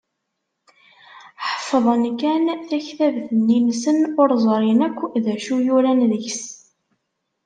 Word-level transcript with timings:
Ḥeffḍen 1.47 2.03
kan 2.21 2.43
taktabt-nni-nsen, 2.69 3.99
ur 4.21 4.29
ẓrin 4.45 4.79
akk 4.87 4.99
d 5.23 5.25
acu 5.33 5.55
yuran 5.65 6.01
deg-s. 6.11 6.43